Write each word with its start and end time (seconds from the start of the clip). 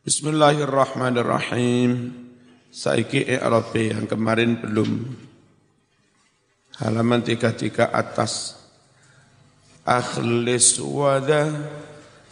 Bismillahirrahmanirrahim. 0.00 2.08
Saiki 2.72 3.20
i'rab 3.20 3.68
yang 3.76 4.08
kemarin 4.08 4.56
belum. 4.56 4.96
Halaman 6.80 7.20
33 7.20 7.84
atas. 7.84 8.64
Akhlis 9.84 10.80
wada 10.80 11.52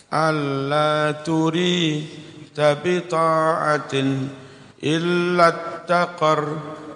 alla 0.09 1.13
turi 1.21 2.09
tabi 2.57 3.05
ta'atin 3.05 4.33
illa 4.81 5.53
taqar 5.85 6.41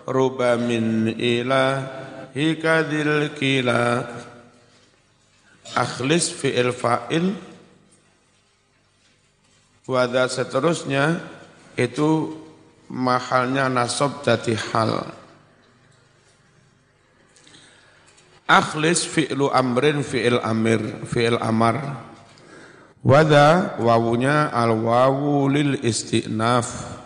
ruba 0.09 0.57
min 0.57 1.13
ilahika 1.13 2.89
dhil 2.89 3.29
kila. 3.37 4.09
Akhlis 5.77 6.33
fi'il 6.33 6.73
fa'il 6.73 7.52
Wada 9.83 10.31
seterusnya 10.31 11.19
itu 11.75 12.39
mahalnya 12.87 13.67
nasab 13.67 14.23
jadi 14.23 14.55
hal. 14.71 15.11
Akhlis 18.47 19.03
fi'lu 19.03 19.51
amrin 19.51 20.07
fi'il 20.07 20.39
amir 20.39 21.03
fi'il 21.03 21.35
amar. 21.43 21.99
Wada 23.03 23.75
wawunya 23.83 24.55
al 24.55 24.71
wawu 24.79 25.51
lil 25.51 25.83
istinaf. 25.83 27.03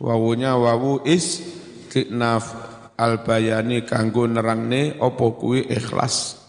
Wawunya 0.00 0.56
wawu 0.56 1.04
istinaf 1.04 2.56
al 2.96 3.20
bayani 3.28 3.84
kanggo 3.84 4.24
nerangne 4.24 4.96
opo 5.04 5.36
kuwi 5.36 5.68
ikhlas. 5.68 6.40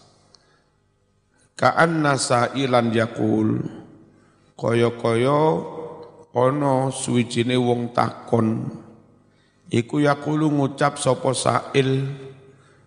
Ka'anna 1.60 2.16
sa'ilan 2.16 2.88
yakul 2.88 3.77
kaya-kaya 4.58 5.62
ana 6.34 6.90
suwijine 6.90 7.54
wong 7.54 7.94
takon. 7.94 8.66
Iku 9.70 10.02
yaqulu 10.02 10.50
ngucap 10.50 10.98
sapa 10.98 11.30
sail 11.36 12.10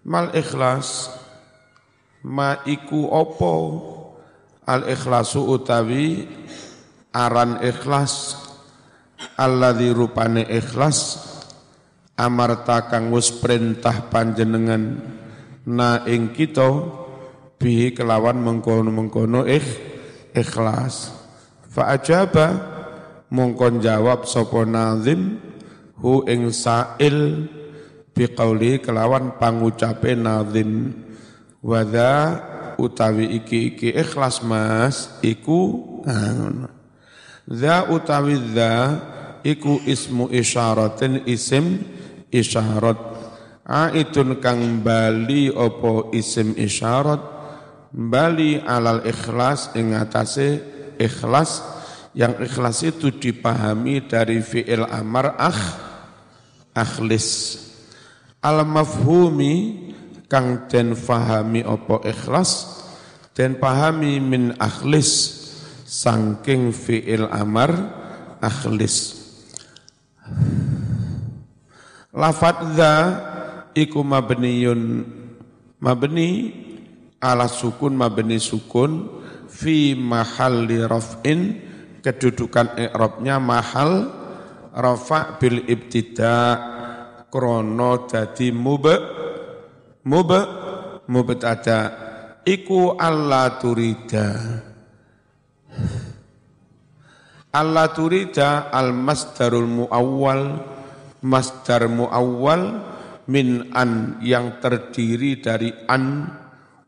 mal 0.03 0.35
ikhlas 0.35 1.07
ma 2.27 2.59
iku 2.67 3.07
apa? 3.15 3.55
Al 4.61 4.85
ikhlasu 4.93 5.41
utawi 5.41 6.27
aran 7.15 7.59
ikhlas 7.65 8.37
alladzi 9.35 9.89
rupane 9.89 10.45
ikhlas 10.45 11.17
amarta 12.13 12.85
kang 12.87 13.09
wis 13.09 13.33
perintah 13.33 14.05
panjenengan 14.13 15.01
na 15.65 16.05
ing 16.05 16.29
kita 16.29 16.69
bihi 17.57 17.93
kelawan 17.93 18.37
mengkono-mengkono 18.41 19.45
ikh, 19.45 19.69
ikhlas 20.33 21.20
Fa'ajaba 21.71 22.47
mongkon 23.31 23.79
jawab 23.79 24.27
sapa 24.27 24.67
nazim 24.67 25.39
hu 26.03 26.27
ing 26.27 26.51
sa'il 26.51 27.47
biqauli 28.11 28.83
kelawan 28.83 29.39
pangucape 29.39 30.11
nazim. 30.19 30.91
Wadha 31.63 32.43
utawi 32.75 33.39
iki 33.39 33.71
iki 33.71 33.89
ikhlas 33.95 34.43
mas 34.43 35.15
iku 35.23 35.79
za 37.47 37.87
utawi 37.87 38.35
za 38.51 38.99
iku 39.39 39.79
ismu 39.87 40.27
isyaratin 40.27 41.23
isim 41.23 41.87
isyarat. 42.35 42.99
Aitun 43.63 44.43
kang 44.43 44.83
bali 44.83 45.47
opo 45.47 46.11
isim 46.11 46.51
isyarat? 46.59 47.21
Bali 47.95 48.59
alal 48.59 49.07
ikhlas 49.07 49.71
ing 49.79 49.95
atase 49.95 50.80
ikhlas 51.01 51.65
yang 52.13 52.37
ikhlas 52.37 52.85
itu 52.85 53.09
dipahami 53.09 54.05
dari 54.05 54.43
fi'il 54.43 54.85
amar 54.85 55.33
akh 55.39 55.61
akhlis. 56.75 57.57
Al 58.41 58.65
mafhumi 58.65 59.89
kang 60.29 60.69
den 60.69 60.93
fahami 60.97 61.65
opo 61.65 62.01
ikhlas 62.05 62.81
den 63.35 63.57
pahami 63.57 64.21
min 64.21 64.53
akhlis 64.59 65.41
sangking 65.87 66.71
fi'il 66.75 67.27
amar 67.31 67.71
akhlis. 68.39 69.19
Lafat 72.11 72.75
dha 72.75 72.95
iku 73.71 74.03
mabniyun 74.03 75.07
mabni 75.79 76.51
ala 77.23 77.47
sukun 77.47 77.95
mabni 77.95 78.35
sukun 78.35 79.20
fi 79.61 79.93
mahalli 79.93 80.81
raf'in 80.81 81.41
kedudukan 82.01 82.81
i'rabnya 82.81 83.37
mahal 83.37 84.09
rafa 84.73 85.37
bil 85.37 85.61
ibtida 85.69 86.57
krono 87.29 88.09
dadi 88.09 88.49
mube 88.49 88.95
mube 90.09 90.41
mubtada 91.05 91.79
iku 92.41 92.97
alla 92.97 93.61
turida. 93.61 94.27
Alla 97.51 97.85
turida 97.91 98.71
al 98.73 98.95
masdarul 98.95 99.69
muawwal. 99.69 100.43
Masdar 101.21 101.85
muawwal 101.85 102.81
min 103.29 103.69
an 103.77 104.17
yang 104.25 104.57
terdiri 104.57 105.37
dari 105.37 105.69
an 105.85 106.25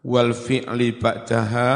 wal 0.02 0.34
fi'li 0.34 0.98
ba'daha 0.98 1.70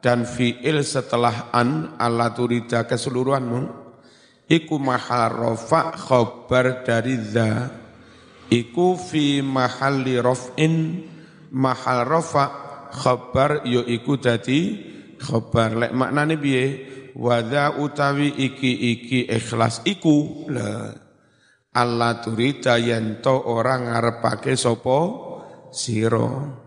dan 0.00 0.24
fi'il 0.24 0.80
setelah 0.80 1.52
an 1.52 1.96
ala 2.00 2.32
turida 2.32 2.88
keseluruhanmu 2.88 3.60
iku 4.50 4.76
mahal 4.80 5.30
rofa 5.30 5.94
khobar 5.94 6.82
dari 6.82 7.16
za 7.20 7.70
iku 8.50 8.98
fi 8.98 9.44
mahalli 9.44 10.18
rof'in 10.18 11.04
mahal 11.54 12.02
rofa 12.08 12.44
khobar 12.90 13.62
yo 13.68 13.86
iku 13.86 14.18
dadi 14.18 14.60
khobar. 15.22 15.78
Lek 15.78 15.92
maknane 15.94 16.34
biye 16.34 16.64
wadha 17.14 17.78
utawi 17.78 18.34
iki 18.34 18.96
iki 18.96 19.30
ikhlas 19.30 19.86
iku 19.86 20.48
la 20.50 20.90
Allah 21.70 22.18
turida 22.18 22.74
yanto 22.82 23.46
orang 23.46 23.94
ngarepake 23.94 24.58
sopo 24.58 24.98
siro 25.70 26.59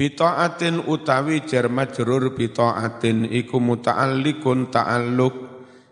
Bita'atin 0.00 0.88
utawi 0.88 1.44
jar 1.44 1.68
majrur 1.68 2.32
bita'atin 2.32 3.28
iku 3.28 3.60
muta'alliqun 3.60 4.72
ta'alluq. 4.72 5.36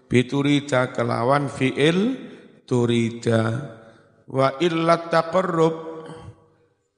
Biturida 0.09 0.97
kelawan 0.97 1.53
fi'il 1.53 2.17
turida. 2.65 3.69
Wa 4.25 4.57
illa 4.65 5.13
taqarrub. 5.13 5.77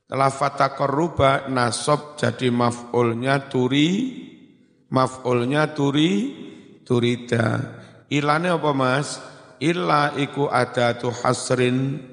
Lafat 0.07 0.55
taqarruba 0.55 1.51
nasab 1.51 2.15
jadi 2.15 2.47
maf'ulnya 2.55 3.51
turi 3.51 3.91
maf'ulnya 4.95 5.75
turi 5.75 6.11
turida. 6.87 7.75
Ilane 8.07 8.55
apa 8.55 8.71
Mas? 8.71 9.19
Illa 9.59 10.15
iku 10.15 10.47
adatu 10.47 11.11
hasrin 11.11 12.07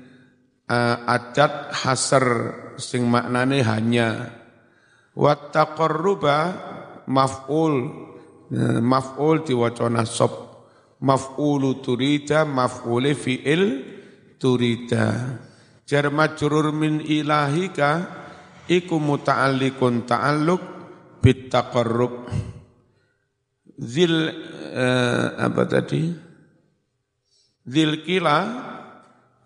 uh, 0.65 0.97
adat 1.05 1.69
hasr 1.85 2.25
sing 2.81 3.05
maknane 3.05 3.61
hanya 3.61 4.36
wa 5.17 5.33
taqarruba 5.33 6.37
maf'ul 7.09 7.75
eh, 8.53 8.77
maf'ul 8.77 9.41
diwaca 9.41 9.89
nasab 9.89 10.33
maf'ulu 11.01 11.81
turida 11.81 12.45
maf'ul 12.45 13.09
fi'il 13.17 13.63
turida. 14.37 15.41
Jar 15.87 16.13
majrur 16.13 16.69
min 16.69 17.01
ilahika 17.01 18.05
iku 18.69 19.01
muta'alliqun 19.01 20.05
ta'alluq 20.05 20.63
bit 21.23 21.49
taqarrub 21.49 22.29
zil 23.81 24.29
eh, 24.69 25.27
apa 25.33 25.63
tadi? 25.65 26.13
Zil 27.67 28.05
kila 28.05 28.39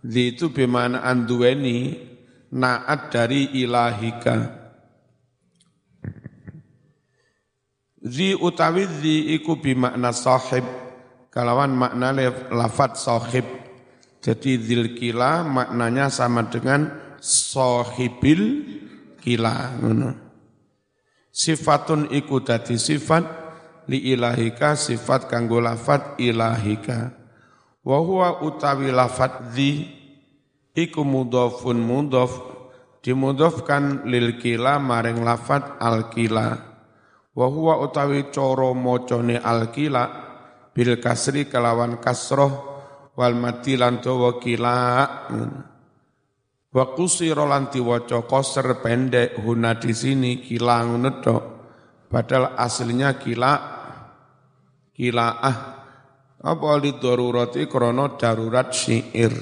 itu 0.02 0.50
bimana 0.50 1.06
anduweni 1.06 1.94
naat 2.58 3.14
dari 3.14 3.54
ilahika 3.62 4.61
Zi 8.02 8.34
utawi 8.34 8.90
zi 8.90 9.38
iku 9.38 9.62
bimakna 9.62 10.10
sahib 10.10 10.66
kalawan 11.30 11.70
makna 11.70 12.10
lafat 12.50 12.98
sahib. 12.98 13.46
Jadi 14.22 14.58
zil 14.58 14.98
kila 14.98 15.46
maknanya 15.46 16.10
sama 16.10 16.50
dengan 16.50 16.90
sahibil 17.22 18.66
kila. 19.22 19.78
Sifatun 21.30 22.10
iku 22.10 22.42
dadi 22.42 22.78
sifat 22.78 23.26
li 23.86 24.14
ilahika 24.14 24.74
sifat 24.74 25.30
kanggo 25.30 25.62
lafat 25.62 26.18
ilahika. 26.18 27.14
Wa 27.86 27.98
huwa 28.02 28.42
utawi 28.42 28.90
lafat 28.90 29.54
zi 29.54 29.90
iku 30.74 31.06
mudhafun 31.06 31.78
mudhaf 31.78 32.34
dimudhafkan 33.06 34.10
lil 34.10 34.42
kila 34.42 34.82
maring 34.82 35.22
lafat 35.22 35.82
al 35.82 36.10
kila 36.14 36.71
wa 37.32 37.48
huwa 37.48 37.80
utawi 37.80 38.28
cara 38.32 38.76
macane 38.76 39.40
alkila 39.40 40.04
bil 40.76 41.00
kasri 41.00 41.48
kelawan 41.48 42.00
kasroh 42.00 42.52
wal 43.16 43.36
mati 43.36 43.76
lan 43.76 44.00
dawa 44.00 44.40
kila. 44.40 44.78
Wa 46.72 46.96
qusira 46.96 47.44
lan 47.44 47.68
diwaca 47.68 48.24
qasr 48.24 48.80
pendek 48.80 49.36
huna 49.44 49.76
di 49.76 49.92
sini 49.92 50.40
kila 50.40 50.88
ngono 50.88 51.36
padahal 52.08 52.56
aslinya 52.56 53.20
kila 53.20 53.52
kila 54.96 55.28
ah 55.44 55.58
apa 56.40 56.70
li 56.80 56.96
darurati 56.96 57.68
krana 57.68 58.16
darurat 58.16 58.72
syair? 58.72 59.36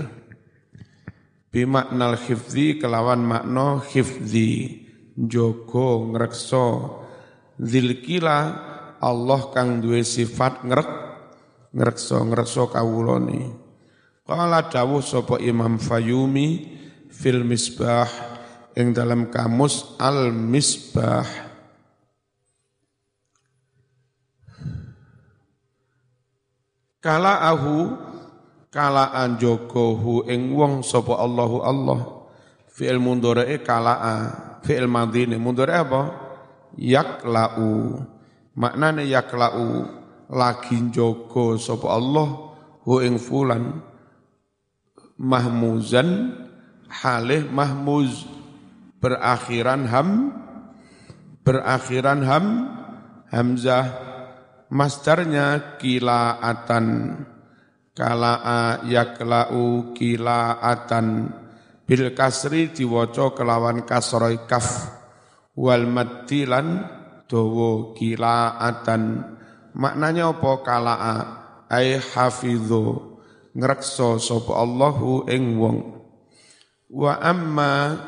Bimaknal 1.49 2.17
khifzi 2.17 2.81
kelawan 2.81 3.25
makna 3.25 3.81
khifzi 3.81 4.49
jogo 5.17 6.09
ngrekso 6.09 6.65
zilkila 7.59 8.37
Allah 8.99 9.41
kang 9.51 9.83
duwe 9.83 10.03
sifat 10.03 10.63
ngrek 10.63 10.89
ngrekso 11.75 12.23
ngrekso 12.25 12.71
kawulane 12.71 13.51
qala 14.23 14.65
dawuh 14.67 15.03
sapa 15.03 15.37
Imam 15.43 15.77
Fayumi 15.77 16.79
fil 17.11 17.43
misbah 17.43 18.09
ing 18.73 18.95
dalam 18.95 19.27
kamus 19.27 19.99
al 19.99 20.31
misbah 20.31 21.27
kala 26.99 27.43
ahu 27.47 27.95
kala 28.69 29.11
anjogohu 29.15 30.29
ing 30.29 30.53
wong 30.53 30.85
sapa 30.85 31.17
Allahu 31.17 31.57
Allah. 31.65 31.99
Fi'il 32.69 33.01
mundhari 33.01 33.59
kala 33.59 33.95
fi'il 34.63 34.87
madhi 34.87 35.27
mundhari 35.35 35.75
apa 35.75 36.28
yaklau. 36.79 37.99
Maknane 38.55 39.07
yaklau 39.07 39.99
lagi 40.29 40.77
njogo 40.77 41.57
sapa 41.59 41.95
Allah 41.95 42.27
hu 42.85 43.01
ing 43.01 43.17
fulan 43.17 43.81
mahmuzan 45.17 46.37
halih 46.87 47.49
mahmuz 47.49 48.29
berakhiran 49.01 49.89
ham 49.89 50.09
berakhiran 51.41 52.21
ham 52.23 52.45
hamzah 53.33 53.85
masdarnya 54.69 55.77
kilaatan 55.81 57.17
kalaa 57.97 58.85
yaklau 58.85 59.91
kilaatan 59.97 61.33
bil 61.89 62.13
kasri 62.13 62.69
diwaca 62.69 63.33
kelawan 63.33 63.81
kasroi 63.81 64.45
kaf 64.45 64.98
wal 65.59 65.83
maddilan 65.83 66.87
dawa 67.27 67.91
kilaatan. 67.99 69.03
Maknanya 69.75 70.31
apa? 70.31 70.51
Kalaa. 70.63 71.17
Ay 71.67 71.99
hafidhu. 71.99 73.19
Ngrekso 73.51 74.23
sapa 74.23 74.55
Allahu 74.55 75.27
ing 75.27 75.59
wong. 75.59 75.77
Wa 76.89 77.19
amma 77.19 77.99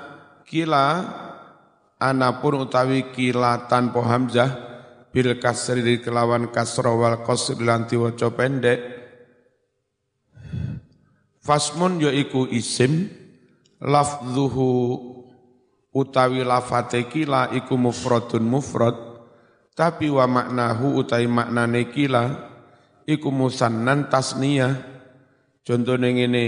kila 0.48 1.06
anapun 2.00 2.66
utawi 2.66 3.14
kila 3.14 3.68
tanpa 3.70 4.02
hamzah 4.02 4.50
bil 5.12 5.38
kasri 5.38 6.00
kelawan 6.02 6.50
kasra 6.50 6.90
wal 6.90 7.22
qasr 7.22 7.62
lan 7.62 7.86
diwaca 7.86 8.34
pendek 8.34 8.80
fasmun 11.46 12.02
yaiku 12.02 12.50
isim 12.50 13.12
lafdhuhu 13.78 14.70
utawi 15.92 16.44
lafate 16.44 17.08
kila 17.12 17.52
iku 17.56 17.76
mufradun 17.76 18.48
mufrad 18.48 19.12
tapi 19.72 20.12
wa 20.12 20.28
maknahu 20.28 21.00
utai 21.00 21.26
maknane 21.28 21.88
kila 21.90 22.52
iku 23.08 23.32
musannan 23.32 24.12
tasniyah. 24.12 24.90
Contohnya 25.62 26.10
ngene, 26.10 26.46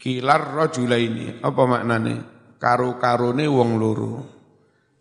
kilar 0.00 0.72
ini 0.96 1.38
apa 1.40 1.62
maknane? 1.68 2.14
Karu-karune 2.58 3.46
wong 3.46 3.70
loro. 3.78 4.14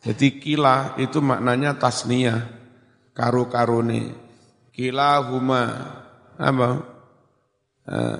Jadi 0.03 0.37
kila 0.37 0.93
itu 1.01 1.17
maknanya 1.23 1.75
tasniyah, 1.81 2.39
karu-karune. 3.17 4.13
Kila 4.69 5.25
huma 5.25 5.63
apa? 6.37 6.69
Uh, 7.87 8.19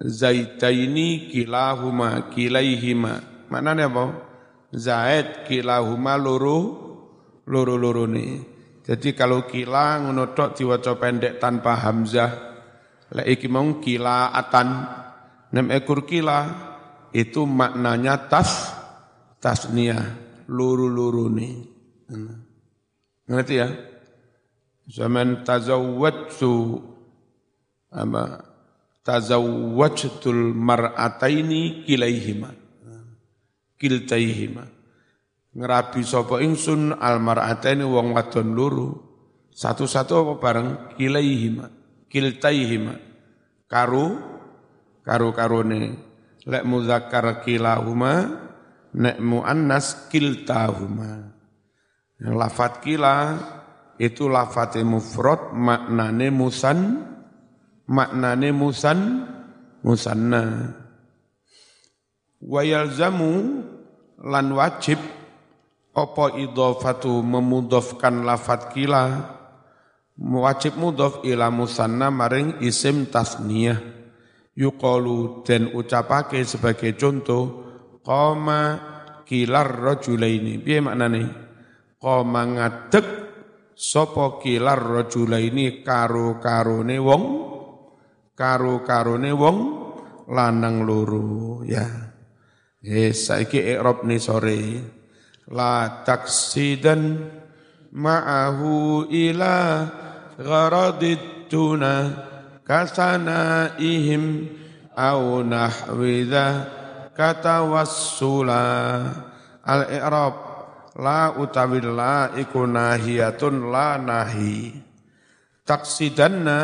zaitaini 0.00 1.28
kilahuma 1.28 2.32
kilaihima. 2.32 3.20
Maknanya 3.52 3.92
apa? 3.92 4.04
Zaid 4.76 5.48
kilahuma 5.48 6.20
loro 6.20 6.60
loro 7.48 8.04
nih. 8.04 8.44
Jadi 8.84 9.16
kalau 9.16 9.48
kila 9.48 10.04
ngono 10.04 10.36
tok 10.36 10.52
diwaca 10.52 11.00
pendek 11.00 11.40
tanpa 11.40 11.80
hamzah. 11.80 12.32
Lek 13.16 13.26
iki 13.40 13.48
kila 13.80 14.36
atan 14.36 14.68
nem 15.56 15.72
ekor 15.72 16.04
kila 16.04 16.44
itu 17.16 17.48
maknanya 17.48 18.28
tas 18.28 18.76
tasniah 19.40 20.04
luru 20.52 21.32
nih. 21.32 21.54
Ngerti 23.26 23.54
ya? 23.56 23.68
Zaman 24.86 25.42
tazawwajtu 25.42 26.78
apa 27.90 28.44
tazawwajtul 29.02 30.54
mar'ataini 30.54 31.82
kilaihima 31.82 32.65
kiltaihima. 33.80 34.64
Ngerabi 35.56 36.04
sapa 36.04 36.44
ingsun 36.44 36.92
almar'ataini 37.00 37.84
wong 37.84 38.12
wadon 38.12 38.52
loro. 38.52 38.88
Satu-satu 39.56 40.12
apa 40.20 40.34
bareng? 40.36 40.68
Kilaihima. 41.00 41.66
Kiltaihima. 42.12 42.94
Karu 43.64 44.36
karu 45.00 45.30
karone 45.32 45.82
lek 46.46 46.64
muzakkar 46.66 47.40
kilahuma 47.42 48.14
nek 48.94 49.16
muannas 49.22 50.10
kiltahuma. 50.12 51.32
Yang 52.20 52.34
lafat 52.36 52.72
kila 52.84 53.16
itu 53.96 54.28
lafat 54.28 54.76
mufrad 54.84 55.56
maknane 55.56 56.28
musan 56.28 57.00
maknane 57.88 58.52
musan 58.52 59.24
musanna 59.80 60.74
wa 62.46 62.62
yalzamu 62.62 63.66
lan 64.22 64.46
wajib 64.54 65.02
apa 65.96 66.36
idhafatu 66.38 67.24
memudhafkan 67.24 68.22
lafat 68.22 68.70
kila? 68.70 69.34
Wajib 70.16 70.80
mudhaf 70.80 71.24
ila 71.28 71.52
musanna 71.52 72.08
maring 72.08 72.60
isim 72.64 73.08
tasniyah. 73.08 73.80
Yuqalu 74.56 75.44
dan 75.44 75.76
ucapake 75.76 76.40
sebagai 76.48 76.96
contoh 76.96 77.44
qama 78.00 78.80
kilar 79.28 79.68
rajulaini. 79.68 80.56
Piye 80.56 80.80
maknane? 80.80 81.22
Qama 82.00 82.42
ngadeg 82.48 83.04
sapa 83.76 84.40
kilar 84.40 84.80
rajulaini 84.80 85.84
karo 85.84 86.40
karone 86.40 86.96
wong 86.96 87.24
karo 88.32 88.80
karone 88.80 89.32
wong 89.36 89.58
lanang 90.32 90.88
loro. 90.88 91.60
Ya 91.68 92.05
yes 92.86 93.26
saiki 93.26 93.58
i'rab 93.74 94.06
ni 94.06 94.22
sore 94.22 94.78
la 95.50 96.06
taksidan 96.06 97.18
ma'ahu 97.90 99.10
ila 99.10 99.56
gharadid 100.38 101.50
tuna 101.50 102.14
ihim 103.82 104.46
au 104.94 105.42
nahwidha 105.42 106.46
katawassula 107.10 108.62
al-i'rab 109.66 110.34
la 110.96 111.36
utawi 111.36 111.80
la 111.84 112.32
iku 112.38 112.64
nahiyatun 112.64 113.68
la 113.68 114.00
nahi. 114.00 114.72
Taksidanna 115.66 116.58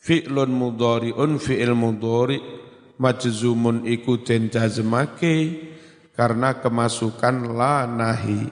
fi'lun 0.00 0.50
mudhari'un 0.52 1.36
fi'il 1.36 1.74
mudhari 1.76 2.63
majzumun 2.98 3.86
iku 3.86 4.22
den 4.22 4.50
jazmake 4.50 5.34
karena 6.14 6.62
kemasukan 6.62 7.54
la 7.54 7.86
nahi. 7.90 8.46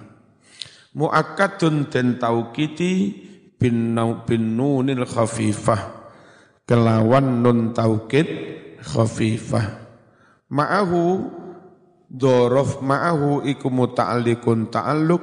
Muakkadun 0.92 1.88
den 1.88 2.20
taukiti 2.20 3.16
bin 3.56 3.96
bin 4.26 4.44
nunil 4.58 5.06
khafifah. 5.08 6.04
Kelawan 6.68 7.42
nun 7.42 7.72
taukid 7.72 8.28
khafifah. 8.82 9.82
Ma'ahu 10.52 11.02
dorof 12.12 12.84
ma'ahu 12.84 13.48
iku 13.48 13.72
muta'alliqun 13.72 14.68
ta'alluq 14.68 15.22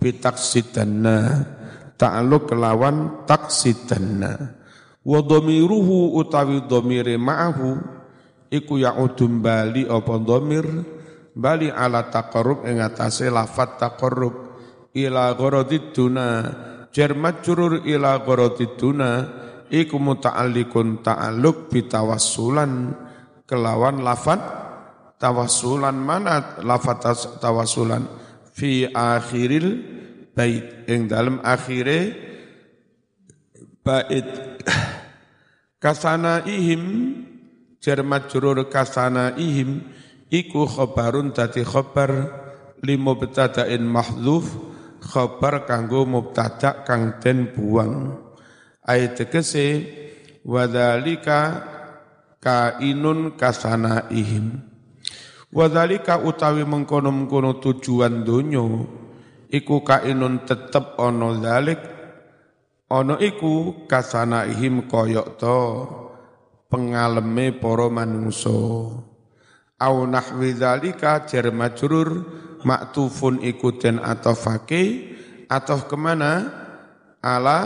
bitaksidanna. 0.00 1.18
Ta'alluq 2.00 2.48
kelawan 2.48 3.28
taksidanna. 3.28 4.56
Wa 5.04 5.20
dhamiruhu 5.20 6.16
utawi 6.16 6.64
dhamire 6.64 7.20
ma'ahu 7.20 7.93
iku 8.54 8.78
ya'udum 8.78 9.42
bali 9.42 9.82
apa 9.90 10.14
dhamir? 10.22 10.66
Bali 11.34 11.66
ala 11.66 12.06
taqarrub 12.06 12.62
ing 12.62 12.78
atase 12.78 13.26
lafat 13.26 13.82
taqarrub. 13.82 14.34
Ila 14.94 15.34
gharadid 15.34 15.90
duna 15.90 16.28
jar 16.94 17.18
majrur 17.18 17.82
ila 17.82 18.22
gharadid 18.22 18.78
duna 18.78 19.10
iku 19.66 19.98
muta'alliqun 19.98 21.02
ta'alluq 21.02 21.74
bitawassulan. 21.74 22.94
Kelawan 23.44 24.06
lafat 24.06 24.40
tawassulan 25.18 25.98
mana? 25.98 26.62
Lafat 26.62 27.02
tawassulan 27.42 28.06
fi 28.54 28.86
akhiril 28.86 29.82
bait. 30.30 30.86
Ing 30.86 31.10
dalam 31.10 31.42
akhire 31.42 32.14
bait. 33.82 34.28
Kasana 35.82 36.46
jar 37.84 38.00
majrur 38.00 38.64
kasana 38.72 39.36
ihim 39.36 39.84
iku 40.32 40.64
khabarun 40.64 41.36
dadi 41.36 41.60
khabar 41.60 42.32
limo 42.80 43.12
betadain 43.20 43.84
mahdzuf 43.84 44.48
khabar 45.04 45.68
kanggo 45.68 46.08
mubtada 46.08 46.80
kang 46.88 47.20
den 47.20 47.52
buang. 47.52 48.24
Ayat 48.80 49.20
tegese 49.20 49.84
wadzalika 50.48 51.60
kainun 52.40 53.36
kasana 53.36 54.08
ihim. 54.08 54.64
Wadzalika 55.52 56.18
utawi 56.18 56.64
mengkono-mengkono 56.64 57.62
tujuan 57.62 58.24
dunyo 58.24 58.64
iku 59.52 59.84
kainun 59.86 60.42
tetep 60.42 60.98
ono 60.98 61.38
dalik 61.38 61.78
ono 62.90 63.14
iku 63.20 63.86
kasana 63.86 64.50
ihim 64.50 64.90
koyok 64.90 65.28
to 65.38 65.60
pengaleme 66.74 67.54
para 67.54 67.86
manungso 67.86 68.90
au 69.78 69.96
nahwi 70.10 70.58
dzalika 70.58 71.22
jar 71.22 71.54
majrur 71.54 72.26
maktufun 72.66 73.38
ikutin 73.46 74.02
atau 74.02 74.34
fakih 74.34 75.14
atau 75.46 75.86
ke 75.86 75.94
mana? 75.94 76.50
Ala 77.22 77.60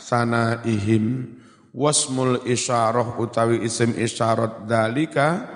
sana 0.00 0.64
ihim 0.64 1.36
wasmul 1.76 2.42
isyarah 2.48 3.14
utawi 3.20 3.62
isim 3.62 3.94
isyarat 3.94 4.66
dalika 4.66 5.46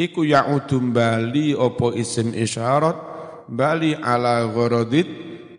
iku 0.00 0.24
ya'udum 0.24 0.94
bali 0.94 1.52
opo 1.52 1.92
isim 1.92 2.32
isyarat 2.32 2.96
bali 3.44 3.92
ala 3.92 4.48
gharadid 4.48 5.08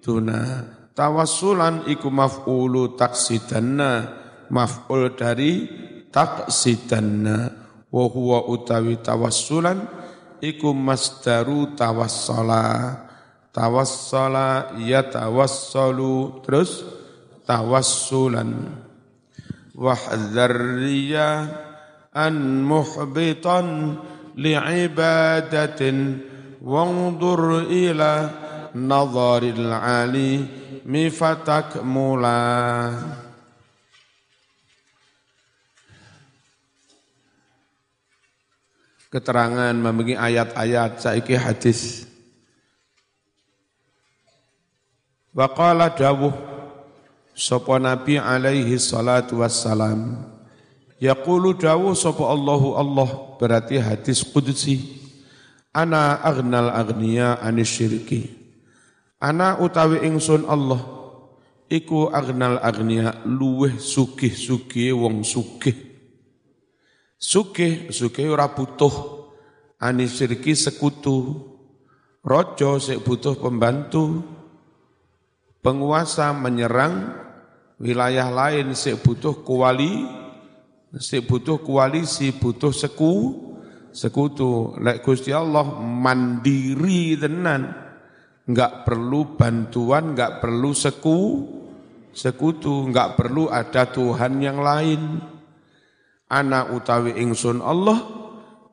tuna 0.01 0.65
tawassulan 0.97 1.85
iku 1.85 2.09
maf'ulu 2.09 2.97
taksidanna 2.97 4.09
maf'ul 4.49 5.13
dari 5.13 5.84
taksidanna 6.15 7.51
wa 7.91 8.03
huwa 8.07 8.47
utawi 8.47 8.95
tawassulan 9.03 9.83
iku 10.39 10.71
masdaru 10.71 11.75
tawassala. 11.75 13.03
Tawassala 13.55 14.75
yatawassalu 14.79 16.43
terus 16.43 16.83
tawassulan. 17.47 18.83
Wahdharriya 19.75 21.51
an 22.11 22.35
muhbitan 22.63 23.99
li'ibadatin 24.35 26.19
wandur 26.59 27.63
ila 27.71 28.13
nazaril 28.75 29.71
ali 29.71 30.43
mifatak 30.83 31.79
keterangan 39.15 39.71
membagi 39.71 40.19
ayat-ayat 40.19 40.99
saiki 40.99 41.39
hadis. 41.39 42.03
Waqala 45.31 45.87
dawuh 45.87 46.35
sapa 47.31 47.79
Nabi 47.79 48.19
alaihi 48.19 48.75
salatu 48.75 49.39
wassalam. 49.39 50.19
Yaqulu 50.99 51.55
dawu 51.55 51.95
sapa 51.95 52.27
Allahu 52.27 52.75
Allah 52.75 53.09
berarti 53.39 53.79
hadis 53.79 54.19
qudsi. 54.19 54.83
Ana 55.71 56.19
aghnal 56.19 56.75
aghniya 56.75 57.39
anisyirki. 57.39 58.35
Ana 59.23 59.63
utawi 59.63 60.03
ingsun 60.03 60.43
Allah 60.43 60.83
iku 61.71 62.11
aghnal 62.11 62.59
aghniya 62.59 63.23
luweh 63.23 63.79
sugih-sugih 63.79 64.91
wong 64.91 65.23
sugih 65.23 65.94
sugih 67.15 67.89
sugih 67.91 68.31
ora 68.31 68.51
butuh 68.51 69.15
anisyirki 69.79 70.55
sekutu. 70.55 71.51
Rojo 72.25 72.81
sik 72.81 73.05
butuh 73.05 73.37
pembantu. 73.37 74.25
Penguasa 75.61 76.33
menyerang. 76.33 77.25
Wilayah 77.77 78.31
lain 78.31 78.73
sik 78.73 79.05
butuh 79.05 79.45
kuali. 79.45 80.09
Sik 80.95 81.27
butuh 81.29 81.61
koalisi 81.61 82.33
butuh 82.33 82.73
seku. 82.73 83.13
Sekutu. 83.93 84.73
Lek 84.81 85.05
Gusti 85.05 85.29
Allah 85.29 85.63
mandiri 85.77 87.13
tenan. 87.19 87.85
Enggak 88.45 88.85
perlu 88.85 89.37
bantuan 89.37 90.17
enggak 90.17 90.41
perlu 90.41 90.73
seku. 90.73 91.19
Sekutu 92.15 92.89
enggak 92.89 93.19
perlu 93.19 93.51
ada 93.51 93.85
Tuhan 93.91 94.39
yang 94.39 94.63
lain 94.63 95.34
ana 96.29 96.73
utawi 96.73 97.17
ingsun 97.21 97.61
Allah 97.61 98.01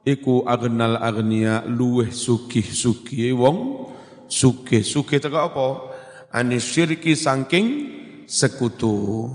iku 0.03 0.45
agnal 0.49 0.99
agnia 0.99 1.63
luweh 1.69 2.11
sugih-sugih 2.11 3.37
wong 3.37 3.89
sugih-sugih 4.27 5.21
teko 5.21 5.39
apa 5.39 5.67
anis 6.33 6.65
syirki 6.65 7.13
saking 7.13 7.67
sekutu. 8.27 9.29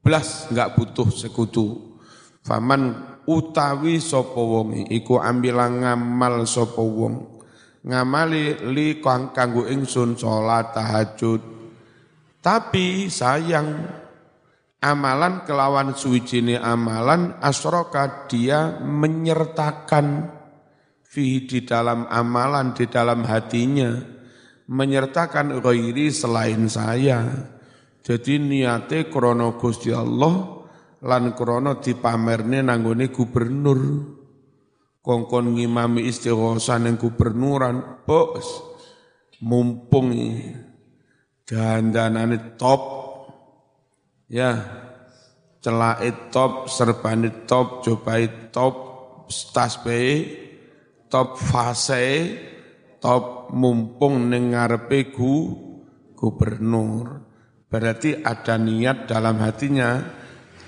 Belas 0.00 0.48
nggak 0.48 0.80
butuh 0.80 1.08
sekutu. 1.12 2.00
Faman 2.40 2.96
utawi 3.28 4.00
sapa 4.00 4.40
wong 4.40 4.88
iku 4.88 5.20
ambilang 5.20 5.84
ngamal 5.84 6.48
sapa 6.48 6.80
wong. 6.80 7.44
Ngamali 7.84 8.64
li 8.72 9.00
kang 9.00 9.32
kanggo 9.36 9.68
ingsun 9.68 10.16
salat 10.16 10.72
tahajud. 10.72 11.40
Tapi 12.40 13.12
sayang 13.12 13.99
amalan 14.80 15.44
kelawan 15.44 15.92
suwijine 15.92 16.56
amalan 16.56 17.36
asroka 17.44 18.28
dia 18.28 18.80
menyertakan 18.80 20.32
fi 21.04 21.44
di 21.44 21.64
dalam 21.64 22.08
amalan 22.08 22.72
di 22.72 22.88
dalam 22.88 23.24
hatinya 23.28 23.96
menyertakan 24.68 25.60
ghairi 25.60 26.08
selain 26.08 26.64
saya 26.66 27.24
jadi 28.00 28.40
niate 28.40 29.12
krono 29.12 29.60
Gusti 29.60 29.92
Allah 29.92 30.60
lan 31.04 31.32
krono 31.36 31.80
dipamerne 31.80 32.64
nanggone 32.64 33.12
gubernur. 33.12 33.80
Kongkon 35.00 35.56
ngimami 35.56 36.04
istighosa 36.04 36.76
ning 36.76 37.00
gubernuran, 37.00 38.04
bos. 38.04 38.68
Mumpung 39.40 40.12
dandanane 41.48 42.56
top. 42.60 42.99
Ya, 44.30 44.62
celake 45.58 46.30
top, 46.30 46.70
serbane 46.70 47.50
top, 47.50 47.82
cobai 47.82 48.54
top, 48.54 48.74
tasbe 49.50 50.02
top 51.10 51.34
fase, 51.34 52.38
top 53.02 53.50
mumpung 53.50 54.30
ning 54.30 54.54
ngarepe 54.54 55.10
gu 55.10 55.34
gubernur. 56.14 57.26
Berarti 57.66 58.22
ada 58.22 58.54
niat 58.54 59.10
dalam 59.10 59.42
hatinya, 59.42 59.98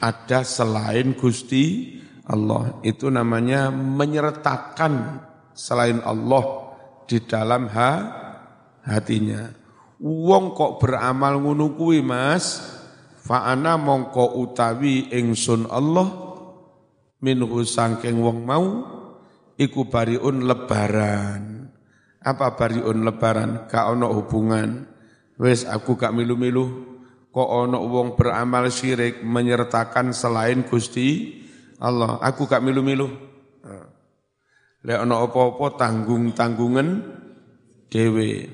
ada 0.02 0.42
selain 0.42 1.14
Gusti 1.14 1.98
Allah. 2.26 2.82
Itu 2.82 3.14
namanya 3.14 3.70
menyertakan 3.70 5.22
selain 5.54 6.02
Allah 6.02 6.74
di 7.06 7.18
dalam 7.22 7.70
ha, 7.70 7.92
hatinya. 8.86 9.50
Wong 10.02 10.50
kok 10.50 10.82
beramal 10.82 11.38
ngono 11.38 11.78
kuwi 11.78 12.02
Mas? 12.02 12.81
Fa'ana 13.22 13.78
mongko 13.78 14.34
utawi 14.42 15.14
ingsun 15.14 15.70
Allah 15.70 16.10
minhu 17.22 17.62
sangking 17.62 18.18
wong 18.18 18.42
mau 18.42 18.66
iku 19.54 19.86
bariun 19.86 20.42
lebaran. 20.42 21.70
Apa 22.18 22.58
bariun 22.58 23.06
lebaran? 23.06 23.70
Ka 23.70 23.94
ono 23.94 24.10
hubungan. 24.10 24.90
Wes 25.38 25.62
aku 25.62 25.94
gak 25.94 26.14
milu-milu 26.14 26.90
kok 27.32 27.48
ono 27.48 27.80
wong 27.88 28.18
beramal 28.18 28.68
syirik 28.68 29.22
menyertakan 29.22 30.10
selain 30.10 30.66
Gusti 30.66 31.40
Allah. 31.78 32.18
Aku 32.26 32.50
gak 32.50 32.62
milu-milu. 32.62 33.06
Lek 34.82 34.98
ono 34.98 35.22
apa-apa 35.22 35.78
tanggung-tanggungan 35.78 36.88
dewe. 37.86 38.50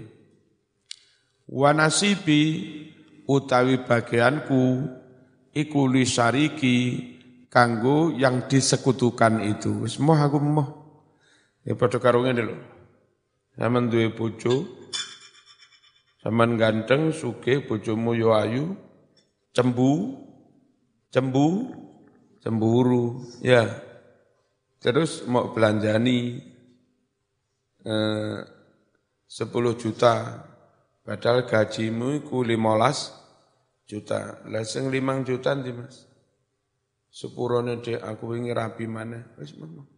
Wa 1.49 1.73
nasibi 1.73 2.45
utawi 3.29 3.85
bagianku 3.85 4.89
iku 5.53 5.81
li 5.93 6.09
syariki 6.09 6.77
kanggo 7.53 8.17
yang 8.17 8.49
disekutukan 8.49 9.45
itu. 9.45 9.85
Wis 9.85 10.01
moh 10.01 10.17
aku 10.17 10.41
moh. 10.41 10.69
Ya 11.63 11.77
padha 11.77 12.01
karo 12.01 12.25
ngene 12.25 12.43
lho. 12.49 12.57
Sampeyan 13.59 13.91
duwe 13.91 14.15
bojo, 14.15 14.79
Saman 16.19 16.59
ganteng, 16.59 17.15
suke, 17.15 17.63
bojomu 17.63 18.11
yo 18.11 18.35
ayu, 18.35 18.75
cembu, 19.55 20.19
cembu, 21.15 21.71
cemburu, 22.43 23.23
ya. 23.39 23.65
Terus 24.83 25.23
mau 25.31 25.55
belanjani 25.55 26.43
eh, 27.87 28.39
10 29.31 29.81
juta, 29.81 30.43
padahal 31.09 31.49
gajimu 31.49 32.21
iku 32.21 32.45
15 32.45 33.89
juta. 33.89 34.45
Lah 34.45 34.61
sing 34.69 34.93
5 34.93 35.25
juta 35.25 35.57
ndi 35.57 35.73
Mas? 35.73 36.05
Sepurone 37.09 37.81
dek 37.81 38.05
aku 38.05 38.37
ingin 38.37 38.53
rapi 38.53 38.85
mana? 38.85 39.25
Wis 39.41 39.57
mau. 39.57 39.89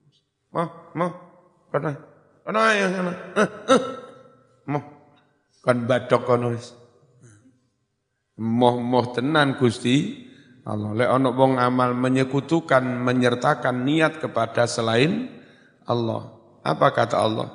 Mau, 0.55 0.69
mau. 0.95 1.11
Kana. 1.75 1.99
Kana 2.47 2.61
ya 2.79 2.87
kana. 2.95 3.13
Mau. 4.71 4.83
Kan 5.67 5.91
badok 5.91 6.23
kono 6.23 6.55
wis. 6.55 6.79
Moh-moh 8.39 9.11
tenan 9.13 9.59
Gusti 9.59 10.31
Allah. 10.65 10.95
Lek 10.95 11.11
ana 11.11 11.29
wong 11.35 11.59
amal 11.59 11.93
menyekutukan, 11.93 12.81
menyertakan 12.81 13.85
niat 13.85 14.23
kepada 14.23 14.65
selain 14.71 15.29
Allah. 15.85 16.31
Apa 16.63 16.95
kata 16.95 17.19
Allah? 17.19 17.49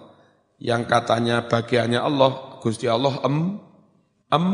Yang 0.60 0.84
katanya 0.92 1.48
bagiannya 1.48 2.00
Allah, 2.00 2.55
Gusti 2.65 2.89
Allah 2.89 3.22
em 3.29 3.62
em 4.34 4.45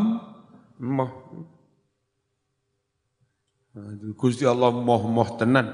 moh. 0.83 1.11
Gusti 4.19 4.43
Allah 4.43 4.67
moh-moh 4.67 5.39
tenan. 5.39 5.71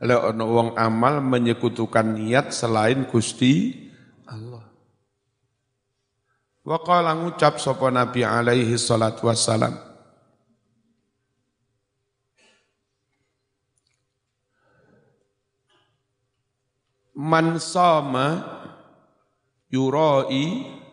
Lek 0.00 0.32
ana 0.32 0.44
wong 0.48 0.72
amal 0.80 1.20
menyekutukan 1.20 2.16
niat 2.16 2.56
selain 2.56 3.04
Gusti 3.04 3.76
Allah. 4.24 4.64
Wa 6.64 6.80
qala 6.80 7.12
ngucap 7.12 7.60
sapa 7.60 7.92
Nabi 7.92 8.24
alaihi 8.24 8.80
salatu 8.80 9.28
wassalam. 9.28 9.76
Man 17.12 17.60
sama 17.60 18.44
yuroi 19.68 20.85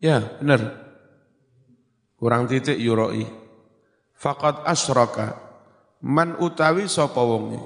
ya 0.00 0.24
benar. 0.40 0.90
Kurang 2.16 2.48
titik 2.48 2.76
yuroi. 2.76 3.24
Fakat 4.16 4.64
asraka 4.68 5.36
man 6.04 6.36
utawi 6.40 6.88
sapa 6.88 7.20
wonge. 7.20 7.60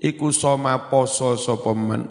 Iku 0.00 0.32
soma 0.32 0.90
poso 0.90 1.36
sapa 1.36 1.72
man. 1.72 2.08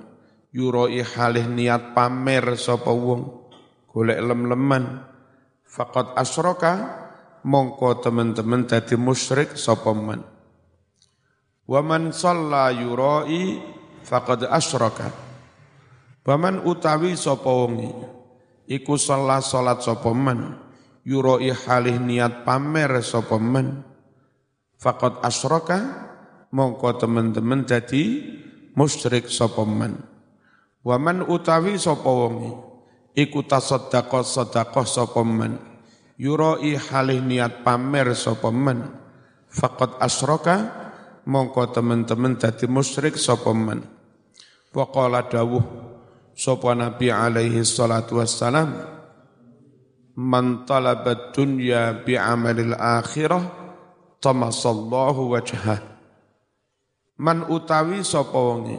Yuroi 0.53 1.03
halih 1.03 1.45
niat 1.45 1.93
pamer 1.93 2.57
sapa 2.57 2.89
wong. 2.89 3.49
Golek 3.89 4.17
lem-leman. 4.21 5.05
Fakat 5.67 6.17
asraka 6.17 6.73
mongko 7.45 8.01
teman-teman 8.01 8.65
dadi 8.65 8.97
musyrik 8.97 9.53
sapa 9.53 9.93
man. 9.93 10.25
Wa 11.67 11.83
man 11.83 12.15
shalla 12.15 12.71
yuroi 12.71 13.75
faqad 14.07 14.47
asyraka 14.47 15.11
Baman 16.23 16.63
utawi 16.63 17.15
sapa 17.19 17.47
wonge 17.47 17.91
iku 18.67 18.99
salat 18.99 19.41
salat 19.41 19.79
sapa 19.81 20.11
man 20.11 20.59
yuroi 21.07 21.55
halih 21.55 21.97
niat 21.97 22.43
pamer 22.43 22.99
sapa 22.99 23.39
man 23.39 23.81
faqad 24.75 25.23
asyraka 25.23 25.79
mongko 26.51 26.99
teman-teman 26.99 27.63
dadi 27.63 28.23
musyrik 28.75 29.31
sapa 29.31 29.63
man 29.63 29.97
waman 30.83 31.25
utawi 31.27 31.75
sapa 31.75 32.07
wonge? 32.07 32.67
Iku 33.17 33.49
tasaddaqah 33.49 34.21
sedekah 34.21 34.85
sapa 34.85 35.25
man 35.25 35.57
yuroi 36.21 36.77
halih 36.77 37.17
niat 37.17 37.65
pamer 37.65 38.13
sapa 38.13 38.53
man 38.53 38.93
faqad 39.49 39.97
asyraka 39.97 40.69
mongko 41.25 41.73
teman-teman 41.73 42.37
dadi 42.37 42.69
musyrik 42.69 43.17
sapa 43.17 43.49
man 43.57 43.81
wa 44.69 44.85
qala 44.93 45.25
dawuh 45.25 45.96
sapa 46.37 46.77
Nabi 46.77 47.09
alaihi 47.09 47.65
salatu 47.65 48.21
wassalam 48.21 48.77
man 50.13 50.69
talaba 50.69 51.33
dunya 51.33 52.05
bi 52.05 52.13
amalil 52.13 52.77
akhirah 52.77 53.41
tamasallahu 54.21 55.33
wajhah 55.33 55.81
man 57.17 57.41
utawi 57.49 58.05
sapa 58.05 58.37
wonge 58.37 58.77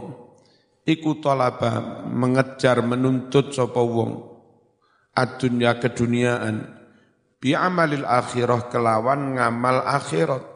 iku 0.87 1.19
talaba 1.19 2.07
mengejar 2.07 2.79
menuntut 2.79 3.51
sapa 3.51 3.83
wong 3.83 4.23
adunya 5.19 5.75
keduniaan 5.83 6.79
bi 7.43 7.59
amalil 7.59 8.07
akhirah 8.07 8.71
kelawan 8.71 9.35
ngamal 9.35 9.83
akhirat 9.83 10.47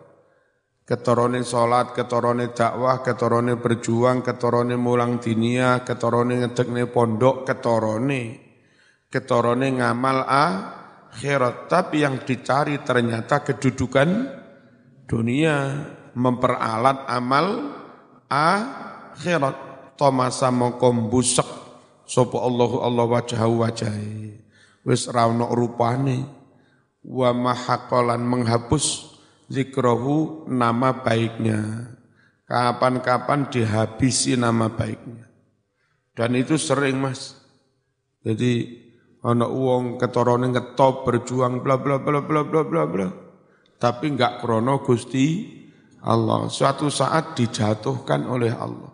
ketorone 0.83 1.43
salat, 1.47 1.95
ketorone 1.95 2.51
dakwah, 2.51 3.03
ketorone 3.03 3.59
berjuang, 3.59 4.23
ketorone 4.23 4.75
mulang 4.79 5.19
dinia, 5.23 5.83
ketorone 5.87 6.43
ngedekne 6.43 6.91
pondok, 6.91 7.47
ketorone 7.47 8.53
ketorone 9.13 9.77
ngamal 9.77 10.25
akhirat. 10.25 11.69
Tapi 11.69 12.01
yang 12.01 12.25
dicari 12.25 12.81
ternyata 12.81 13.45
kedudukan 13.45 14.09
dunia 15.05 15.57
memperalat 16.17 17.05
amal 17.13 17.47
akhirat. 18.33 19.69
Tomasa 19.93 20.49
mongko 20.49 20.89
mbusek 20.89 21.47
sapa 22.09 22.41
Allahu 22.41 22.81
Allah 22.81 23.05
wajahu 23.07 23.61
wajahi. 23.61 24.41
Wis 24.89 25.07
ra 25.07 25.29
rupane 25.29 26.27
wa 27.07 27.31
mahaqalan 27.31 28.25
menghapus 28.25 29.12
zikrohu 29.53 30.49
nama 30.49 31.05
baiknya. 31.05 31.93
Kapan-kapan 32.49 33.53
dihabisi 33.53 34.37
nama 34.41 34.73
baiknya. 34.73 35.29
Dan 36.17 36.37
itu 36.37 36.57
sering 36.57 37.01
mas. 37.01 37.37
Jadi 38.25 38.81
ana 39.25 39.49
uang 39.49 40.01
ketorone 40.01 40.49
ngetop 40.53 41.05
berjuang 41.05 41.61
bla 41.61 41.77
bla 41.81 42.01
bla 42.01 42.21
bla 42.25 42.41
bla 42.45 42.63
bla 42.65 42.83
bla. 42.89 43.09
Tapi 43.77 44.17
enggak 44.17 44.41
krono 44.41 44.81
Gusti 44.85 45.49
Allah. 46.05 46.49
Suatu 46.53 46.93
saat 46.93 47.37
dijatuhkan 47.37 48.29
oleh 48.29 48.53
Allah. 48.53 48.93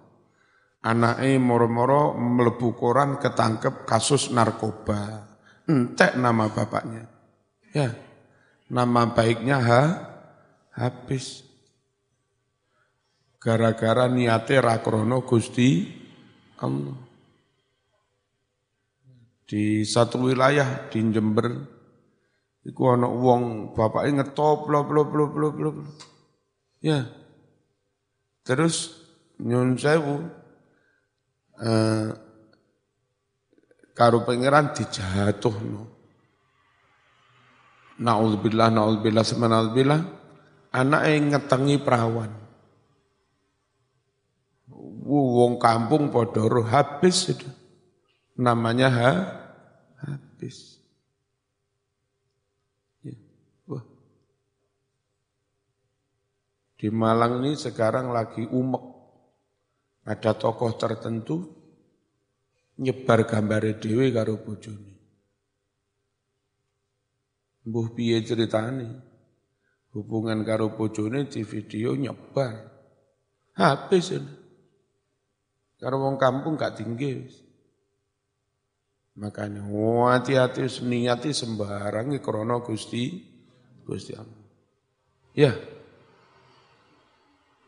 Anaknya 0.79 1.42
moro-moro 1.42 2.14
melebu 2.14 2.79
koran 2.79 3.18
ketangkep 3.18 3.83
kasus 3.83 4.31
narkoba. 4.31 5.27
Entek 5.66 6.14
nama 6.14 6.49
bapaknya. 6.49 7.11
Ya, 7.75 7.92
nama 8.73 9.12
baiknya 9.12 9.59
ha, 9.61 9.83
habis. 10.79 11.43
Gara-gara 13.38 14.07
niate 14.11 14.59
rakrono 14.59 15.23
Gusti 15.23 15.87
Allah. 16.59 16.99
Di 19.49 19.87
satu 19.87 20.27
wilayah 20.27 20.91
di 20.91 20.99
Jember 21.09 21.47
iku 22.67 22.93
ana 22.93 23.09
wong 23.09 23.73
bapake 23.73 24.12
ngetop 24.12 24.69
bla 24.69 24.83
bla 24.85 25.07
bla 25.07 25.25
bla 25.31 25.49
bla. 25.55 25.71
Ya. 26.83 27.07
Terus 28.43 29.07
nyun 29.38 29.79
sewu 29.79 30.27
eh, 31.62 32.11
karo 33.95 34.27
pangeran 34.27 34.75
dijatuhno. 34.75 35.83
Nauzubillah 38.03 38.71
nauzubillah 38.71 39.25
semanalbillah 39.27 40.17
anak 40.72 41.02
yang 41.09 41.24
ngetengi 41.33 41.76
perawan. 41.81 42.33
Wong 45.09 45.57
kampung 45.57 46.12
podoro 46.12 46.61
habis 46.68 47.33
sudah. 47.33 47.54
Namanya 48.37 48.88
ha, 48.92 49.12
habis. 50.04 50.78
Ya. 53.00 53.16
Di 56.78 56.88
Malang 56.92 57.42
ini 57.42 57.57
sekarang 57.57 58.12
lagi 58.12 58.44
umek. 58.46 58.85
Ada 60.09 60.37
tokoh 60.37 60.72
tertentu 60.76 61.37
nyebar 62.78 63.26
gambar 63.26 63.76
dewi 63.83 64.14
karo 64.14 64.38
bojone. 64.40 64.94
Mbuh 67.68 67.92
piye 67.92 68.22
ceritane? 68.24 69.08
Hubungan 69.98 70.46
karo 70.46 70.78
bojone 70.78 71.26
di 71.26 71.42
video 71.42 71.98
nyebar. 71.98 72.70
Habis 73.58 74.14
ini. 74.14 74.32
Karo 75.78 75.98
wong 76.06 76.14
kampung 76.14 76.54
gak 76.54 76.78
tinggi. 76.78 77.26
Makanya 79.18 79.66
hati-hati 80.14 80.70
niati 80.87 81.34
sembarang 81.34 82.14
krono 82.22 82.62
Gusti 82.62 83.18
Gusti 83.82 84.14
Allah. 84.14 84.42
Ya. 85.34 85.52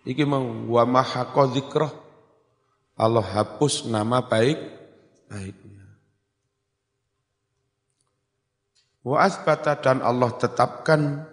Iki 0.07 0.23
mau 0.27 0.47
wa. 0.71 0.87
Allah 3.01 3.25
hapus 3.25 3.89
nama 3.91 4.23
baik 4.23 4.59
baiknya. 5.27 5.87
Wa 9.01 9.25
asbata 9.25 9.81
dan 9.81 10.05
Allah 10.05 10.31
tetapkan 10.37 11.30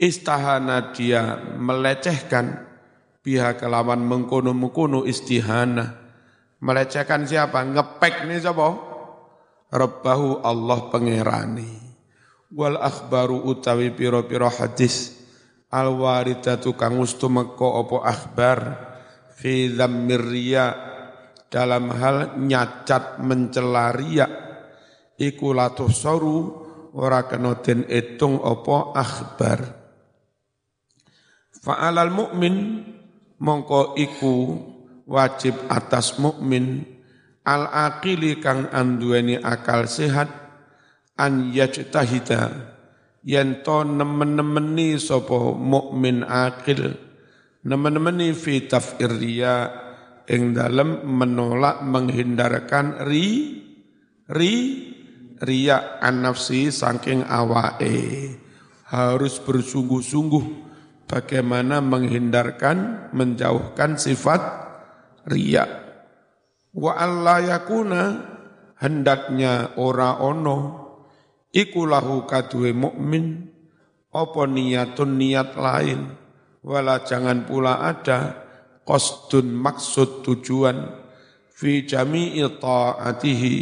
Istahana 0.00 0.96
dia 0.96 1.36
melecehkan. 1.60 2.72
Pihak 3.20 3.60
kelawan 3.60 4.00
mengkono-mengkono 4.00 5.04
istihana. 5.04 5.92
Melecehkan 6.64 7.28
siapa? 7.28 7.60
Ngepek 7.68 8.24
nih 8.24 8.40
siapa? 8.40 8.68
Rabbahu 9.68 10.40
Allah 10.40 10.88
pengerani. 10.88 11.68
Wal 12.56 12.80
akhbaru 12.80 13.44
utawi 13.44 13.92
piro-piro 13.92 14.48
hadis 14.48 15.19
al 15.70 15.94
waridatu 15.94 16.74
kang 16.74 16.98
ustumeka 16.98 17.66
apa 17.78 17.96
akhbar 18.02 18.58
fi 19.38 19.70
dalam 21.50 21.84
hal 21.90 22.38
nyacat 22.38 23.18
mencela 23.22 23.90
riya. 23.94 24.26
Iku 25.20 25.52
latuh 25.52 25.90
soru 25.92 26.38
ora 26.96 27.26
kena 27.26 27.58
den 27.60 27.84
etung 27.86 28.40
apa 28.40 28.94
akhbar. 28.96 29.60
Fa'alal 31.60 32.08
mukmin 32.08 32.56
mongko 33.36 33.98
iku 34.00 34.56
wajib 35.04 35.68
atas 35.68 36.16
mukmin 36.16 36.88
al 37.44 37.68
aqili 37.68 38.40
kang 38.40 38.72
anduweni 38.72 39.36
akal 39.36 39.84
sehat 39.84 40.30
an 41.20 41.52
yajtahida 41.52 42.79
yen 43.24 43.60
to 43.60 43.84
nemen-nemeni 43.84 44.96
sapa 44.96 45.52
mukmin 45.56 46.24
akil 46.24 46.96
nemen-nemeni 47.64 48.32
fi 48.32 48.64
taf'ir 48.64 49.12
riya 49.20 49.54
ing 50.30 50.56
dalem 50.56 51.04
menolak 51.04 51.84
menghindarkan 51.84 53.04
ri 53.04 53.60
ri 54.30 54.54
riya 55.40 56.00
an 56.00 56.24
nafsi 56.24 56.72
saking 56.72 57.24
awae 57.26 58.32
harus 58.90 59.38
bersungguh-sungguh 59.42 60.44
bagaimana 61.06 61.82
menghindarkan 61.82 63.10
menjauhkan 63.14 63.98
sifat 63.98 64.42
riya. 65.26 65.66
Wa 66.70 66.98
alla 66.98 67.42
yakuna 67.42 68.02
hendaknya 68.78 69.74
ora 69.74 70.22
ono 70.22 70.89
iku 71.50 71.86
lahu 71.86 72.26
kadue 72.26 72.70
mukmin 72.74 73.50
apa 74.10 74.42
niatun 74.46 75.18
niat 75.18 75.54
lain? 75.54 76.00
Wala 76.60 77.00
jangan 77.06 77.48
pula 77.48 77.80
ada 77.80 78.44
qasdun 78.84 79.54
maksud 79.54 80.26
tujuan 80.26 80.76
fi 81.48 81.88
jami'i 81.88 82.44
ta'atihi 82.44 83.56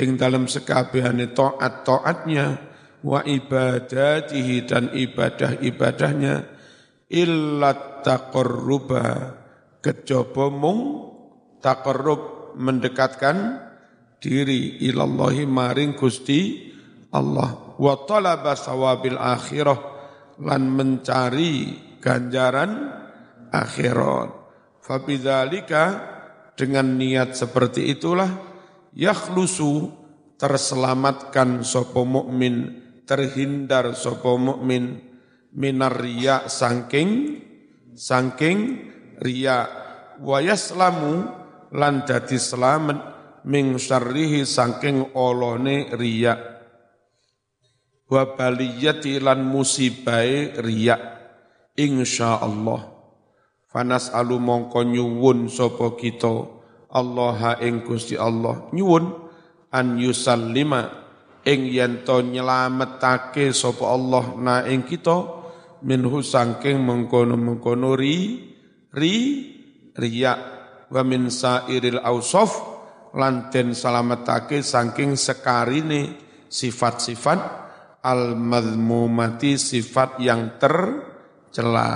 ing 0.00 0.16
dalam 0.16 0.48
sekabehane 0.48 1.36
taat 1.36 1.84
taatnya 1.84 2.56
wa 3.04 3.20
ibadatihi 3.20 4.64
dan 4.64 4.94
ibadah 4.96 5.60
ibadahnya 5.60 6.48
illa 7.12 8.00
taqarruba. 8.00 9.04
Kejaba 9.82 10.46
mung 10.46 11.10
taqarrub 11.58 12.54
mendekatkan 12.54 13.58
diri 14.22 14.78
ilallahi 14.78 15.42
maring 15.42 15.98
Gusti 15.98 16.71
Allah. 17.12 17.76
Wa 17.76 17.94
talaba 18.08 18.56
sawabil 18.56 19.20
akhirah 19.20 19.78
lan 20.40 20.62
mencari 20.72 21.76
ganjaran 22.00 22.88
akhirat. 23.52 24.30
Fabidzalika 24.82 25.84
dengan 26.58 26.98
niat 26.98 27.38
seperti 27.38 27.92
itulah 27.92 28.28
yakhlusu 28.96 29.92
terselamatkan 30.40 31.62
sopo 31.62 32.02
mukmin 32.02 32.82
terhindar 33.06 33.94
sopo 33.94 34.34
mukmin 34.34 34.98
minar 35.54 35.94
riya 36.02 36.50
sangking 36.50 37.38
sangking 37.94 38.90
riya. 39.22 39.68
Wa 40.18 40.42
yaslamu 40.42 41.28
lan 41.72 42.02
dadi 42.02 42.36
selamat 42.36 42.98
ming 43.46 43.78
syarrihi 43.78 44.42
sangking 44.42 45.14
olone 45.14 45.94
riya 45.94 46.51
wa 48.12 48.36
baliyati 48.36 49.16
lan 49.24 49.40
musibai 49.48 50.60
riya 50.60 51.00
insyaallah. 51.72 52.92
Fanas 53.72 54.12
alu 54.12 54.36
mongko 54.36 54.84
nyuwun 54.84 55.48
sapa 55.48 55.96
kita. 55.96 56.60
Allah 56.92 57.56
ing 57.64 57.80
Gusti 57.88 58.20
Allah. 58.20 58.68
Nyuwun. 58.76 59.32
An 59.72 59.96
yusallima. 59.96 61.00
Ing 61.48 61.72
yen 61.72 62.04
to 62.04 62.20
nyelametake 62.20 63.56
sapa 63.56 63.88
Allah 63.88 64.36
na 64.36 64.68
ing 64.68 64.84
kita. 64.84 65.40
Minhu 65.82 66.20
sangking 66.22 66.78
mengkono-mengkono 66.84 67.98
ri 67.98 68.38
ri 68.94 69.14
riya 69.98 70.32
wa 70.92 71.02
min 71.02 71.26
sairil 71.26 71.98
ausaf 71.98 72.54
lan 73.18 73.50
den 73.50 73.74
salametake 73.74 74.62
saking 74.62 75.18
sekarine 75.18 76.14
sifat-sifat 76.46 77.61
al 78.02 78.34
madmumati 78.34 79.54
sifat 79.54 80.18
yang 80.18 80.58
tercela. 80.58 81.90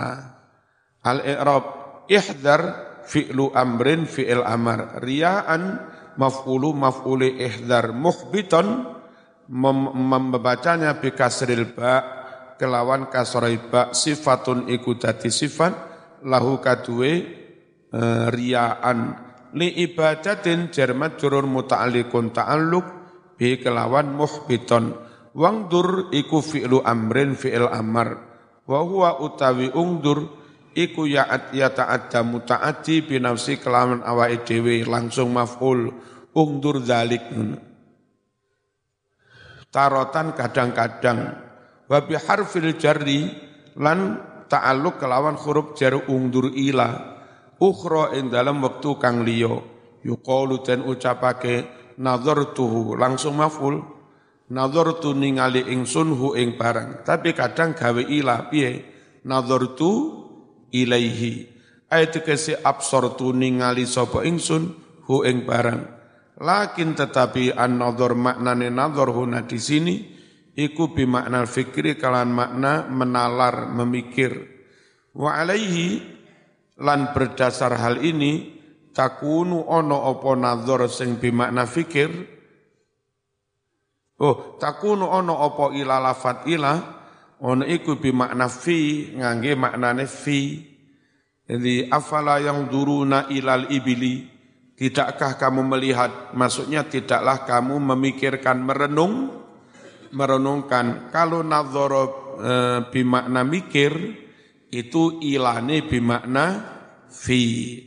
Al 1.03 1.19
i'rab 1.23 1.65
ihdar 2.07 2.63
fi'lu 3.07 3.51
amrin 3.55 4.07
fi'il 4.07 4.43
amar. 4.43 5.03
Riaan 5.03 5.83
maf'ulu 6.19 6.75
maf'uli 6.75 7.43
ihdar 7.43 7.95
muhbiton 7.95 8.97
membacanya 9.47 10.99
bi 10.99 11.15
kasril 11.15 11.75
ba 11.75 12.03
kelawan 12.59 13.07
kasrai 13.11 13.59
ba. 13.71 13.95
Sifatun 13.95 14.67
iku 14.71 14.99
dadi 14.99 15.31
sifat 15.31 15.75
lahu 16.27 16.59
kadue 16.59 17.13
e, 17.87 18.01
riaan 18.35 19.15
li 19.55 19.71
ibadatin 19.87 20.75
jarmat 20.75 21.21
jurur 21.21 21.47
muta'alliqun 21.47 22.35
ta'alluq 22.35 22.87
bi 23.39 23.61
kelawan 23.63 24.11
muhbiton 24.11 25.06
wangdur 25.37 26.09
iku 26.17 26.41
fi'lu 26.41 26.81
amrin 26.81 27.37
fi'il 27.37 27.69
amar. 27.69 28.25
Wa 28.67 28.83
huwa 28.83 29.21
utawi 29.23 29.71
ungdur 29.71 30.27
iku 30.73 31.07
ya 31.07 31.29
ya 31.53 31.71
ta'adda 31.71 32.25
muta'addi 32.27 33.07
binafsi 33.07 33.61
kelawan 33.61 34.03
awake 34.03 34.43
dhewe 34.49 34.83
langsung 34.89 35.31
maf'ul. 35.37 35.93
Ungdur 36.37 36.85
zalik 36.85 37.33
tarotan 39.73 40.33
kadang-kadang. 40.33 41.21
Wa 41.87 42.03
bi 42.03 42.17
harfil 42.19 42.75
jarri 42.81 43.31
lan 43.79 44.19
ta'alluq 44.49 44.99
kelawan 44.99 45.37
huruf 45.37 45.77
jar 45.79 45.95
ungdur 45.97 46.51
ila. 46.53 47.15
Ukhra 47.57 48.13
ing 48.17 48.29
dalam 48.29 48.61
wektu 48.61 49.01
kang 49.01 49.25
liya. 49.25 49.57
Yuqalu 50.05 50.61
den 50.61 50.85
ucapake 50.85 51.65
nazartuhu 51.97 52.95
langsung 53.01 53.41
maf'ul 53.41 53.96
nazartu 54.51 55.15
ningali 55.15 55.67
ingsun 55.71 56.15
hu 56.15 56.39
ing 56.39 56.55
barang. 56.55 57.03
Tapi 57.03 57.35
kadang 57.35 57.75
gawe 57.75 58.03
ila 58.03 58.47
piye? 58.51 58.85
Nazartu 59.27 59.91
ilaihi. 60.71 61.51
Ayat 61.87 62.23
kese 62.23 62.59
absortu 62.63 63.31
ningali 63.31 63.87
sapa 63.87 64.27
ingsun 64.27 64.75
hu 65.07 65.23
ing 65.27 65.47
barang. 65.47 65.95
Lakin 66.37 66.93
tetapi 66.93 67.57
an-nadhar 67.57 68.13
maknane 68.13 68.69
nadhar 68.69 69.09
huna 69.09 69.49
di 69.49 69.57
sini 69.57 69.97
iku 70.53 70.93
bi 70.93 71.09
makna 71.09 71.49
fikri 71.49 71.97
kalan 71.97 72.29
makna 72.29 72.85
menalar 72.93 73.73
memikir. 73.73 74.37
Wa 75.17 75.41
alaihi 75.41 76.05
lan 76.77 77.17
berdasar 77.17 77.73
hal 77.81 78.05
ini 78.05 78.53
takunu 78.93 79.65
ono 79.65 80.13
opo 80.13 80.37
nadhar 80.37 80.93
sing 80.93 81.17
bi 81.17 81.33
makna 81.33 81.65
fikir 81.65 82.36
Oh, 84.17 84.57
takunu 84.57 85.05
ono 85.13 85.45
opo 85.45 85.77
ila 85.77 86.01
lafat 86.01 86.49
ila 86.49 86.73
ono 87.45 87.69
iku 87.69 88.01
bi 88.01 88.17
makna 88.17 88.49
fi 88.49 89.13
ngangge 89.13 89.53
maknane 89.53 90.09
fi. 90.09 90.73
Jadi 91.47 91.87
afala 91.93 92.41
yang 92.41 92.67
duruna 92.67 93.29
ilal 93.29 93.69
ibili 93.69 94.25
tidakkah 94.75 95.37
kamu 95.37 95.69
melihat? 95.69 96.33
Maksudnya 96.33 96.89
tidaklah 96.89 97.45
kamu 97.45 97.77
memikirkan 97.93 98.57
merenung 98.65 99.45
merenungkan. 100.17 101.13
Kalau 101.13 101.45
nadzara 101.45 102.05
e, 102.41 102.53
bi 102.89 103.05
makna 103.05 103.45
mikir 103.45 103.93
itu 104.73 105.21
ilane 105.21 105.85
bi 105.85 106.01
makna 106.01 106.47
fi. 107.13 107.79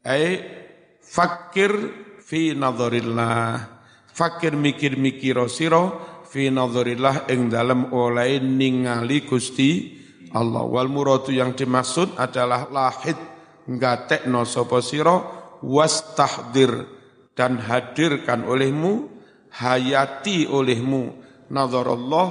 Ai 0.00 0.40
fakir 1.04 1.72
fi 2.24 2.56
nadzarillah 2.56 3.73
fakir 4.14 4.54
mikir-mikir 4.54 5.34
sira 5.50 5.90
fi 6.22 6.48
nadharillah 6.48 7.26
ing 7.28 7.50
dalam 7.50 7.90
oleh 7.90 8.38
ningali 8.38 9.26
Gusti 9.26 9.98
Allah. 10.30 10.62
Wal 10.62 10.86
muradu 10.86 11.34
yang 11.34 11.58
dimaksud 11.58 12.14
adalah 12.14 12.70
lahid 12.70 13.18
ngatekno 13.66 14.46
sapa 14.46 14.78
sira 14.78 15.18
wastahdir 15.60 16.86
dan 17.34 17.58
hadirkan 17.58 18.46
olehmu 18.46 19.10
hayati 19.50 20.46
olehmu. 20.46 21.22
Nazarallah 21.50 22.28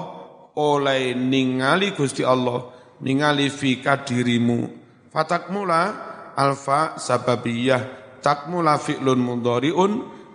oleh 0.57 1.13
ningali 1.13 1.91
Gusti 1.91 2.23
Allah 2.23 2.71
ningali 3.03 3.51
fika 3.51 4.03
dirimu. 4.03 4.81
Fatakmula 5.11 5.81
alfa 6.33 6.97
sababiyah 6.97 8.03
takmula 8.23 8.81
fi'lun 8.81 9.19
mudhari'un 9.21 9.91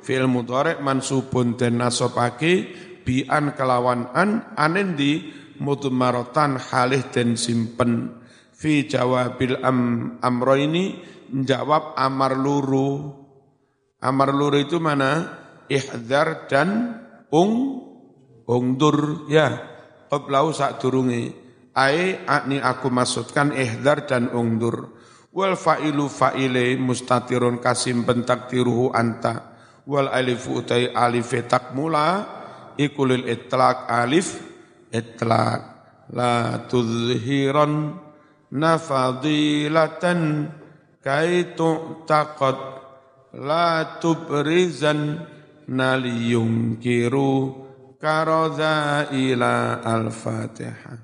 fi'il 0.08 0.24
mudhari' 0.24 0.80
mansubun 0.80 1.60
dan 1.60 1.84
nasabake 1.84 2.72
bian 3.04 3.52
kelawan 3.52 4.08
an 4.16 4.56
anendi 4.56 5.28
mutmarotan 5.60 6.56
halih 6.56 7.04
den 7.12 7.36
simpen. 7.36 8.16
Fi 8.56 8.88
jawabil 8.88 9.60
am 9.60 9.78
amro 10.24 10.56
ini 10.56 10.96
jawab 11.44 11.92
amar 11.92 12.40
luru. 12.40 13.12
Amar 14.00 14.32
luru 14.32 14.64
itu 14.64 14.80
mana? 14.80 15.44
Ihdar 15.68 16.48
dan 16.48 16.96
ung 17.28 17.84
ungdur. 18.48 19.28
Ya 19.28 19.60
qablau 20.08 20.56
sak 20.56 20.80
durungi. 20.80 21.36
Ai 21.76 22.24
akni 22.24 22.58
aku 22.58 22.88
maksudkan 22.88 23.52
ihdar 23.52 24.08
dan 24.08 24.32
ungdur. 24.32 24.96
Wal 25.30 25.54
fa'ilu 25.54 26.08
fa'ile 26.08 26.74
mustatirun 26.80 27.60
kasim 27.62 28.02
bentaktiruhu 28.02 28.90
anta 28.90 29.47
wal 29.88 30.12
alifu 30.12 30.60
utai 30.60 30.92
alife 30.92 31.48
takmula 31.48 32.28
ikulil 32.76 33.24
itlaq 33.24 33.88
alif 33.88 34.36
itlaq 34.92 35.60
la 36.12 36.60
tuzhiran 36.68 37.96
nafadilatan 38.52 40.52
kaitu 41.00 42.04
taqad 42.04 42.78
la 43.32 44.00
tubrizan 44.00 45.24
naliyunkiru 45.68 47.32
karadha 48.00 49.08
ila 49.12 49.84
al-fatihah 49.84 50.98